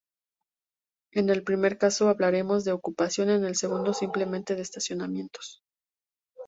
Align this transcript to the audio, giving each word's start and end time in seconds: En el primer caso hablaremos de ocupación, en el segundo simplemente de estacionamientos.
En 1.11 1.29
el 1.29 1.43
primer 1.43 1.77
caso 1.77 2.09
hablaremos 2.09 2.63
de 2.65 2.71
ocupación, 2.71 3.29
en 3.29 3.45
el 3.45 3.55
segundo 3.55 3.93
simplemente 3.93 4.55
de 4.55 4.63
estacionamientos. 4.63 5.61